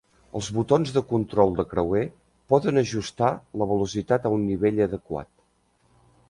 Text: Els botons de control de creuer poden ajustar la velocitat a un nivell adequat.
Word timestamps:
Els 0.37 0.47
botons 0.53 0.93
de 0.93 1.01
control 1.11 1.53
de 1.59 1.65
creuer 1.73 2.01
poden 2.53 2.83
ajustar 2.83 3.29
la 3.63 3.69
velocitat 3.73 4.27
a 4.27 4.33
un 4.39 4.49
nivell 4.55 4.83
adequat. 4.89 5.31